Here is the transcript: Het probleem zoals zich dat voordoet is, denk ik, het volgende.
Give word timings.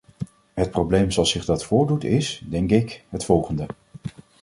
Het 0.53 0.69
probleem 0.71 1.11
zoals 1.11 1.31
zich 1.31 1.45
dat 1.45 1.65
voordoet 1.65 2.03
is, 2.03 2.41
denk 2.49 2.71
ik, 2.71 3.03
het 3.09 3.25
volgende. 3.25 3.65